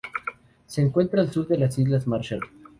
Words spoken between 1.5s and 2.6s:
las Islas Marshall.